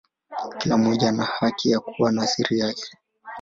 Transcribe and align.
Kila 0.59 0.77
mmoja 0.77 1.09
ana 1.09 1.23
haki 1.23 1.71
ya 1.71 1.79
kuwa 1.79 2.11
na 2.11 2.27
siri 2.27 2.57
zake. 2.59 2.97